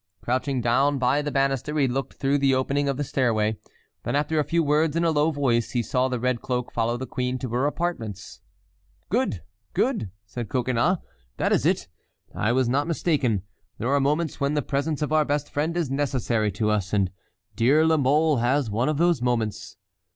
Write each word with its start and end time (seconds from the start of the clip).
Crouching 0.23 0.61
down 0.61 0.97
by 0.97 1.21
the 1.21 1.29
banister 1.29 1.77
he 1.77 1.87
looked 1.87 2.15
through 2.15 2.39
the 2.39 2.55
opening 2.55 2.89
of 2.89 2.97
the 2.97 3.03
stairway. 3.03 3.59
Then 4.01 4.15
after 4.15 4.39
a 4.39 4.43
few 4.43 4.63
words 4.63 4.95
in 4.95 5.03
a 5.03 5.11
low 5.11 5.29
voice 5.29 5.73
he 5.73 5.83
saw 5.83 6.07
the 6.07 6.19
red 6.19 6.41
cloak 6.41 6.71
follow 6.71 6.97
the 6.97 7.05
queen 7.05 7.37
to 7.37 7.49
her 7.49 7.67
apartments. 7.67 8.41
"Good! 9.09 9.43
good!" 9.75 10.09
said 10.25 10.49
Coconnas, 10.49 10.97
"that 11.37 11.51
is 11.53 11.67
it. 11.67 11.87
I 12.33 12.51
was 12.51 12.67
not 12.67 12.87
mistaken. 12.87 13.43
There 13.77 13.93
are 13.93 13.99
moments 13.99 14.39
when 14.39 14.55
the 14.55 14.63
presence 14.63 15.03
of 15.03 15.13
our 15.13 15.23
best 15.23 15.51
friend 15.51 15.77
is 15.77 15.91
necessary 15.91 16.51
to 16.53 16.71
us, 16.71 16.93
and 16.93 17.11
dear 17.55 17.85
La 17.85 17.97
Mole 17.97 18.37
has 18.37 18.71
one 18.71 18.89
of 18.89 18.97
those 18.97 19.21
moments." 19.21 19.77